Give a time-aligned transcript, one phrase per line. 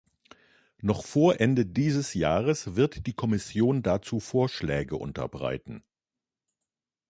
[0.79, 5.83] Noch vor Ende dieses Jahres wird die Kommission dazu Vorschläge unterbreiten.